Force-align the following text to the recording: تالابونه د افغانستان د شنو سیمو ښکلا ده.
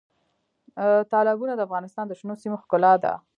تالابونه 1.11 1.53
د 1.55 1.61
افغانستان 1.67 2.05
د 2.07 2.13
شنو 2.19 2.33
سیمو 2.41 2.61
ښکلا 2.63 2.93
ده. 3.03 3.13